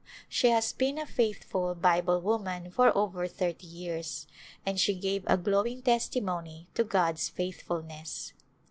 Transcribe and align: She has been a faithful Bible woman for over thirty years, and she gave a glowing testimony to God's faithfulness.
She 0.27 0.49
has 0.49 0.73
been 0.73 0.97
a 0.97 1.05
faithful 1.05 1.75
Bible 1.75 2.21
woman 2.21 2.71
for 2.71 2.91
over 2.97 3.27
thirty 3.27 3.67
years, 3.67 4.25
and 4.65 4.79
she 4.79 4.95
gave 4.95 5.23
a 5.27 5.37
glowing 5.37 5.83
testimony 5.83 6.65
to 6.73 6.83
God's 6.83 7.29
faithfulness. 7.29 8.33